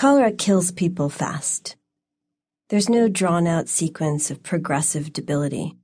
Cholera 0.00 0.32
kills 0.32 0.70
people 0.70 1.10
fast. 1.10 1.76
There's 2.70 2.88
no 2.88 3.06
drawn 3.06 3.46
out 3.46 3.68
sequence 3.68 4.30
of 4.30 4.42
progressive 4.42 5.12
debility. 5.12 5.76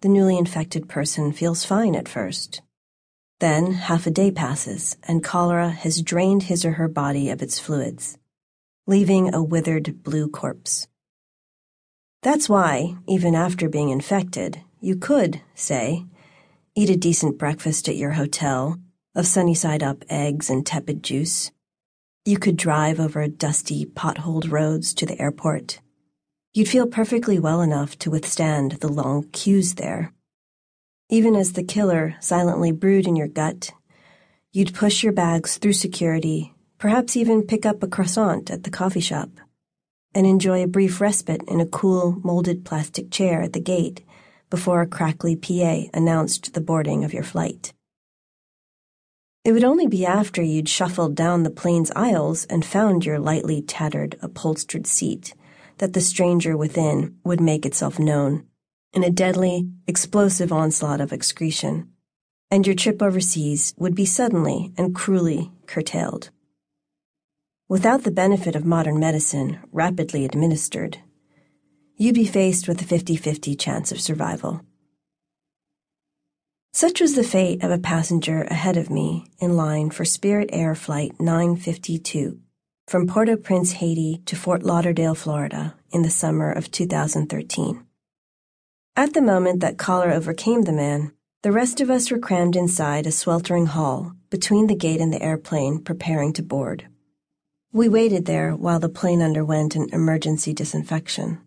The 0.00 0.08
newly 0.08 0.38
infected 0.38 0.88
person 0.88 1.30
feels 1.30 1.62
fine 1.62 1.94
at 1.94 2.08
first. 2.08 2.62
Then 3.38 3.72
half 3.72 4.06
a 4.06 4.10
day 4.10 4.30
passes, 4.30 4.96
and 5.02 5.22
cholera 5.22 5.68
has 5.68 6.00
drained 6.00 6.44
his 6.44 6.64
or 6.64 6.72
her 6.72 6.88
body 6.88 7.28
of 7.28 7.42
its 7.42 7.58
fluids, 7.58 8.16
leaving 8.86 9.34
a 9.34 9.42
withered 9.42 10.02
blue 10.02 10.30
corpse. 10.30 10.88
That's 12.22 12.48
why, 12.48 12.96
even 13.06 13.34
after 13.34 13.68
being 13.68 13.90
infected, 13.90 14.62
you 14.80 14.96
could, 14.96 15.42
say, 15.54 16.06
eat 16.74 16.88
a 16.88 16.96
decent 16.96 17.36
breakfast 17.36 17.90
at 17.90 17.96
your 17.96 18.12
hotel 18.12 18.78
of 19.14 19.26
sunny 19.26 19.54
side 19.54 19.82
up 19.82 20.02
eggs 20.08 20.48
and 20.48 20.64
tepid 20.64 21.02
juice. 21.02 21.52
You 22.24 22.38
could 22.38 22.56
drive 22.56 23.00
over 23.00 23.26
dusty, 23.28 23.86
potholed 23.86 24.50
roads 24.50 24.94
to 24.94 25.06
the 25.06 25.20
airport 25.20 25.80
You'd 26.52 26.68
feel 26.68 26.88
perfectly 26.88 27.38
well 27.38 27.60
enough 27.60 27.96
to 28.00 28.10
withstand 28.10 28.72
the 28.72 28.90
long 28.90 29.28
queues 29.30 29.76
there. 29.76 30.12
Even 31.08 31.36
as 31.36 31.52
the 31.52 31.62
killer 31.62 32.16
silently 32.18 32.72
brewed 32.72 33.06
in 33.06 33.14
your 33.14 33.28
gut, 33.28 33.70
you'd 34.50 34.74
push 34.74 35.04
your 35.04 35.12
bags 35.12 35.58
through 35.58 35.74
security, 35.74 36.52
perhaps 36.76 37.16
even 37.16 37.46
pick 37.46 37.64
up 37.64 37.84
a 37.84 37.86
croissant 37.86 38.50
at 38.50 38.64
the 38.64 38.70
coffee 38.70 39.00
shop, 39.00 39.30
and 40.12 40.26
enjoy 40.26 40.60
a 40.60 40.66
brief 40.66 41.00
respite 41.00 41.42
in 41.46 41.60
a 41.60 41.66
cool, 41.66 42.18
molded 42.24 42.64
plastic 42.64 43.12
chair 43.12 43.42
at 43.42 43.52
the 43.52 43.60
gate 43.60 44.04
before 44.50 44.80
a 44.80 44.88
crackly 44.88 45.36
PA 45.36 45.82
announced 45.94 46.52
the 46.52 46.60
boarding 46.60 47.04
of 47.04 47.14
your 47.14 47.22
flight. 47.22 47.72
It 49.42 49.52
would 49.52 49.64
only 49.64 49.86
be 49.86 50.04
after 50.04 50.42
you'd 50.42 50.68
shuffled 50.68 51.14
down 51.14 51.42
the 51.42 51.50
plane's 51.50 51.90
aisles 51.96 52.44
and 52.44 52.64
found 52.64 53.06
your 53.06 53.18
lightly 53.18 53.62
tattered, 53.62 54.18
upholstered 54.20 54.86
seat 54.86 55.34
that 55.78 55.94
the 55.94 56.02
stranger 56.02 56.56
within 56.56 57.16
would 57.24 57.40
make 57.40 57.64
itself 57.64 57.98
known 57.98 58.46
in 58.92 59.04
a 59.04 59.10
deadly, 59.10 59.68
explosive 59.86 60.52
onslaught 60.52 61.00
of 61.00 61.12
excretion, 61.12 61.88
and 62.50 62.66
your 62.66 62.74
trip 62.74 63.00
overseas 63.00 63.72
would 63.78 63.94
be 63.94 64.04
suddenly 64.04 64.72
and 64.76 64.94
cruelly 64.94 65.50
curtailed. 65.66 66.30
Without 67.68 68.02
the 68.02 68.10
benefit 68.10 68.56
of 68.56 68.64
modern 68.64 68.98
medicine 68.98 69.60
rapidly 69.70 70.24
administered, 70.24 70.98
you'd 71.96 72.16
be 72.16 72.26
faced 72.26 72.66
with 72.66 72.82
a 72.82 72.84
50 72.84 73.16
50 73.16 73.54
chance 73.54 73.92
of 73.92 74.00
survival. 74.00 74.60
Such 76.80 77.02
was 77.02 77.14
the 77.14 77.22
fate 77.22 77.62
of 77.62 77.70
a 77.70 77.76
passenger 77.76 78.40
ahead 78.44 78.78
of 78.78 78.88
me 78.88 79.26
in 79.38 79.54
line 79.54 79.90
for 79.90 80.06
Spirit 80.06 80.48
Air 80.50 80.74
Flight 80.74 81.20
952 81.20 82.40
from 82.86 83.06
Port-au-Prince, 83.06 83.72
Haiti 83.72 84.22
to 84.24 84.34
Fort 84.34 84.62
Lauderdale, 84.62 85.14
Florida 85.14 85.74
in 85.92 86.00
the 86.00 86.08
summer 86.08 86.50
of 86.50 86.70
2013. 86.70 87.84
At 88.96 89.12
the 89.12 89.20
moment 89.20 89.60
that 89.60 89.76
cholera 89.76 90.14
overcame 90.14 90.62
the 90.62 90.72
man, 90.72 91.12
the 91.42 91.52
rest 91.52 91.82
of 91.82 91.90
us 91.90 92.10
were 92.10 92.18
crammed 92.18 92.56
inside 92.56 93.06
a 93.06 93.12
sweltering 93.12 93.66
hall 93.66 94.14
between 94.30 94.66
the 94.66 94.74
gate 94.74 95.02
and 95.02 95.12
the 95.12 95.22
airplane 95.22 95.80
preparing 95.84 96.32
to 96.32 96.42
board. 96.42 96.88
We 97.74 97.90
waited 97.90 98.24
there 98.24 98.56
while 98.56 98.80
the 98.80 98.88
plane 98.88 99.20
underwent 99.20 99.76
an 99.76 99.90
emergency 99.92 100.54
disinfection. 100.54 101.42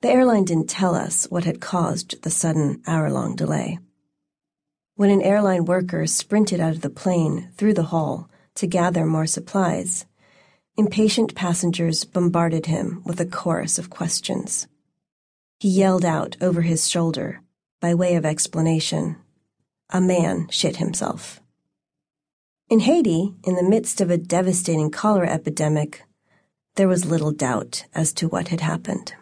The 0.00 0.10
airline 0.10 0.44
didn't 0.44 0.70
tell 0.70 0.94
us 0.94 1.24
what 1.24 1.42
had 1.42 1.60
caused 1.60 2.22
the 2.22 2.30
sudden 2.30 2.82
hour 2.86 3.10
long 3.10 3.34
delay. 3.34 3.80
When 4.94 5.10
an 5.10 5.22
airline 5.22 5.64
worker 5.64 6.06
sprinted 6.06 6.60
out 6.60 6.72
of 6.72 6.82
the 6.82 6.90
plane 6.90 7.50
through 7.56 7.74
the 7.74 7.90
hall 7.94 8.30
to 8.54 8.66
gather 8.68 9.04
more 9.04 9.26
supplies. 9.26 10.06
Impatient 10.76 11.34
passengers 11.34 12.04
bombarded 12.04 12.66
him 12.66 13.02
with 13.04 13.20
a 13.20 13.26
chorus 13.26 13.78
of 13.78 13.90
questions. 13.90 14.68
He 15.58 15.68
yelled 15.68 16.04
out 16.04 16.36
over 16.40 16.62
his 16.62 16.88
shoulder, 16.88 17.40
by 17.80 17.94
way 17.94 18.14
of 18.14 18.24
explanation, 18.24 19.16
A 19.90 20.00
man 20.00 20.46
shit 20.50 20.76
himself. 20.76 21.40
In 22.68 22.80
Haiti, 22.80 23.34
in 23.44 23.56
the 23.56 23.68
midst 23.68 24.00
of 24.00 24.10
a 24.10 24.18
devastating 24.18 24.90
cholera 24.90 25.28
epidemic, 25.30 26.04
there 26.76 26.88
was 26.88 27.04
little 27.04 27.32
doubt 27.32 27.84
as 27.94 28.12
to 28.14 28.28
what 28.28 28.48
had 28.48 28.60
happened. 28.60 29.14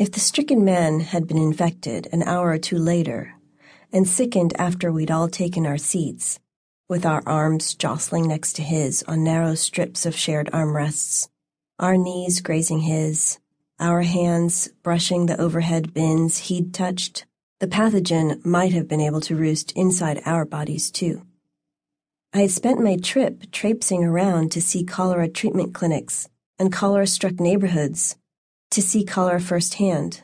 If 0.00 0.12
the 0.12 0.18
stricken 0.20 0.64
man 0.64 1.00
had 1.00 1.26
been 1.26 1.36
infected 1.36 2.08
an 2.10 2.22
hour 2.22 2.48
or 2.48 2.56
two 2.56 2.78
later 2.78 3.34
and 3.92 4.08
sickened 4.08 4.58
after 4.58 4.90
we'd 4.90 5.10
all 5.10 5.28
taken 5.28 5.66
our 5.66 5.76
seats, 5.76 6.40
with 6.88 7.04
our 7.04 7.22
arms 7.26 7.74
jostling 7.74 8.26
next 8.26 8.54
to 8.54 8.62
his 8.62 9.02
on 9.06 9.22
narrow 9.22 9.54
strips 9.54 10.06
of 10.06 10.16
shared 10.16 10.48
armrests, 10.54 11.28
our 11.78 11.98
knees 11.98 12.40
grazing 12.40 12.78
his, 12.78 13.40
our 13.78 14.00
hands 14.00 14.70
brushing 14.82 15.26
the 15.26 15.38
overhead 15.38 15.92
bins 15.92 16.48
he'd 16.48 16.72
touched, 16.72 17.26
the 17.58 17.68
pathogen 17.68 18.42
might 18.42 18.72
have 18.72 18.88
been 18.88 19.02
able 19.02 19.20
to 19.20 19.36
roost 19.36 19.70
inside 19.72 20.22
our 20.24 20.46
bodies 20.46 20.90
too. 20.90 21.26
I 22.32 22.38
had 22.38 22.52
spent 22.52 22.82
my 22.82 22.96
trip 22.96 23.50
traipsing 23.52 24.02
around 24.02 24.50
to 24.52 24.62
see 24.62 24.82
cholera 24.82 25.28
treatment 25.28 25.74
clinics 25.74 26.26
and 26.58 26.72
cholera 26.72 27.06
struck 27.06 27.38
neighborhoods 27.38 28.16
to 28.70 28.80
see 28.80 29.04
cholera 29.04 29.40
firsthand. 29.40 30.22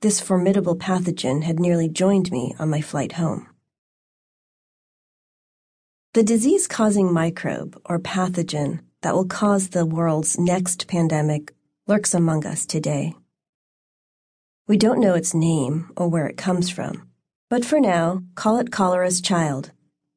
This 0.00 0.20
formidable 0.20 0.76
pathogen 0.76 1.44
had 1.44 1.58
nearly 1.60 1.88
joined 1.88 2.30
me 2.30 2.54
on 2.58 2.68
my 2.68 2.80
flight 2.80 3.12
home. 3.12 3.48
The 6.14 6.22
disease 6.22 6.68
causing 6.68 7.12
microbe 7.12 7.80
or 7.84 7.98
pathogen 7.98 8.80
that 9.02 9.14
will 9.14 9.26
cause 9.26 9.68
the 9.68 9.84
world's 9.84 10.38
next 10.38 10.86
pandemic 10.86 11.52
lurks 11.86 12.14
among 12.14 12.46
us 12.46 12.66
today. 12.66 13.14
We 14.66 14.76
don't 14.76 15.00
know 15.00 15.14
its 15.14 15.34
name 15.34 15.90
or 15.96 16.08
where 16.08 16.26
it 16.26 16.36
comes 16.36 16.70
from, 16.70 17.08
but 17.50 17.64
for 17.64 17.80
now, 17.80 18.22
call 18.34 18.58
it 18.58 18.72
cholera's 18.72 19.20
child, 19.20 19.72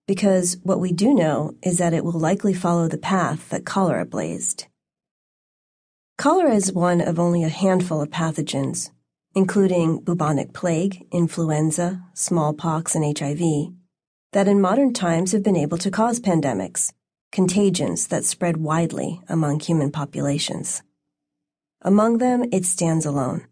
because 0.08 0.58
what 0.64 0.80
we 0.80 0.92
do 0.92 1.14
know 1.14 1.53
is 1.62 1.80
that 1.80 1.94
it 1.94 2.06
will 2.06 2.20
likely 2.20 2.53
follow 2.53 2.88
the 2.88 2.97
path 2.97 3.50
that 3.50 3.66
cholera 3.66 4.06
blazed. 4.06 4.68
Cholera 6.17 6.55
is 6.55 6.73
one 6.73 7.00
of 7.00 7.19
only 7.19 7.44
a 7.44 7.50
handful 7.50 8.01
of 8.01 8.09
pathogens, 8.09 8.89
including 9.35 10.00
bubonic 10.00 10.51
plague, 10.51 11.05
influenza, 11.11 12.03
smallpox, 12.16 12.95
and 12.95 13.05
HIV, 13.16 13.72
that 14.31 14.47
in 14.47 14.59
modern 14.59 14.94
times 14.94 15.31
have 15.31 15.44
been 15.44 15.55
able 15.55 15.78
to 15.78 15.91
cause 15.91 16.19
pandemics, 16.19 16.91
contagions 17.31 18.07
that 18.07 18.25
spread 18.25 18.57
widely 18.57 19.22
among 19.29 19.59
human 19.59 19.91
populations. 19.91 20.81
Among 21.83 22.17
them, 22.17 22.45
it 22.51 22.66
stands 22.66 23.05
alone. 23.05 23.45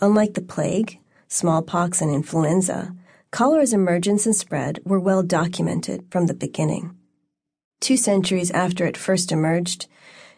Unlike 0.00 0.34
the 0.34 0.42
plague, 0.42 0.98
smallpox, 1.28 2.02
and 2.02 2.12
influenza, 2.12 2.92
cholera's 3.30 3.72
emergence 3.72 4.26
and 4.26 4.34
spread 4.34 4.80
were 4.84 4.98
well 4.98 5.22
documented 5.22 6.06
from 6.10 6.26
the 6.26 6.34
beginning. 6.34 6.96
Two 7.80 7.96
centuries 7.96 8.50
after 8.50 8.84
it 8.84 8.96
first 8.96 9.30
emerged, 9.30 9.86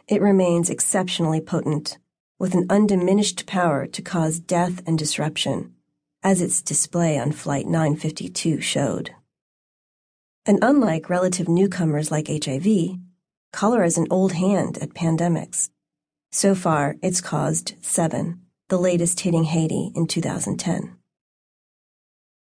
it 0.09 0.23
remains 0.23 0.71
exceptionally 0.71 1.41
potent, 1.41 1.99
with 2.39 2.55
an 2.55 2.67
undiminished 2.71 3.47
power 3.47 3.87
to 3.87 4.03
cause 4.03 4.39
death 4.39 4.81
and 4.87 4.99
disruption, 4.99 5.75
as 6.23 6.41
its 6.41 6.63
display 6.63 7.19
on 7.19 7.33
Flight 7.33 7.67
952 7.67 8.61
showed. 8.61 9.11
And 10.45 10.61
unlike 10.63 11.11
relative 11.11 11.49
newcomers 11.49 12.13
like 12.13 12.29
HIV, 12.29 12.99
cholera 13.53 13.87
is 13.87 13.99
an 13.99 14.07
old 14.11 14.33
hand 14.33 14.79
at 14.79 14.95
pandemics. 14.95 15.71
So 16.31 16.55
far, 16.55 16.95
it's 17.03 17.21
caused 17.21 17.75
seven, 17.81 18.43
the 18.69 18.79
latest 18.79 19.19
hitting 19.21 19.45
Haiti 19.45 19.91
in 19.97 20.07
2010. 20.07 20.97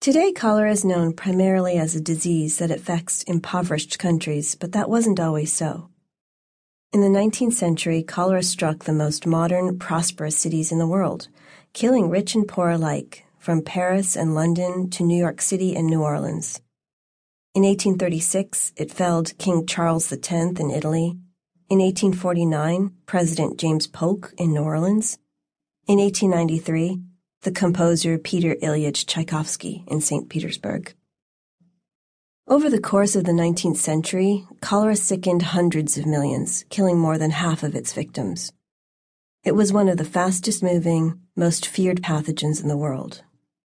Today, 0.00 0.32
cholera 0.32 0.70
is 0.70 0.82
known 0.82 1.12
primarily 1.12 1.76
as 1.76 1.94
a 1.94 2.00
disease 2.00 2.56
that 2.56 2.70
affects 2.70 3.22
impoverished 3.24 3.98
countries, 3.98 4.54
but 4.54 4.72
that 4.72 4.88
wasn't 4.88 5.20
always 5.20 5.52
so. 5.52 5.89
In 6.92 7.02
the 7.02 7.06
19th 7.06 7.52
century, 7.52 8.02
cholera 8.02 8.42
struck 8.42 8.82
the 8.82 8.92
most 8.92 9.24
modern, 9.24 9.78
prosperous 9.78 10.36
cities 10.36 10.72
in 10.72 10.78
the 10.80 10.88
world, 10.88 11.28
killing 11.72 12.10
rich 12.10 12.34
and 12.34 12.48
poor 12.48 12.70
alike, 12.70 13.24
from 13.38 13.62
Paris 13.62 14.16
and 14.16 14.34
London 14.34 14.90
to 14.90 15.04
New 15.04 15.16
York 15.16 15.40
City 15.40 15.76
and 15.76 15.86
New 15.86 16.02
Orleans. 16.02 16.60
In 17.54 17.62
1836, 17.62 18.72
it 18.76 18.90
felled 18.90 19.38
King 19.38 19.66
Charles 19.66 20.12
X 20.12 20.32
in 20.32 20.72
Italy. 20.72 21.16
In 21.68 21.78
1849, 21.78 22.90
President 23.06 23.56
James 23.56 23.86
Polk 23.86 24.34
in 24.36 24.52
New 24.52 24.62
Orleans. 24.62 25.16
In 25.86 25.98
1893, 25.98 27.00
the 27.42 27.52
composer 27.52 28.18
Peter 28.18 28.56
Ilyich 28.56 29.06
Tchaikovsky 29.06 29.84
in 29.86 30.00
St. 30.00 30.28
Petersburg. 30.28 30.92
Over 32.50 32.68
the 32.68 32.80
course 32.80 33.14
of 33.14 33.22
the 33.22 33.30
19th 33.30 33.76
century, 33.76 34.44
cholera 34.60 34.96
sickened 34.96 35.40
hundreds 35.40 35.96
of 35.96 36.04
millions, 36.04 36.64
killing 36.68 36.98
more 36.98 37.16
than 37.16 37.30
half 37.30 37.62
of 37.62 37.76
its 37.76 37.92
victims. 37.92 38.52
It 39.44 39.54
was 39.54 39.72
one 39.72 39.88
of 39.88 39.98
the 39.98 40.04
fastest 40.04 40.60
moving, 40.60 41.20
most 41.36 41.64
feared 41.64 42.02
pathogens 42.02 42.60
in 42.60 42.66
the 42.66 42.76
world. 42.76 43.22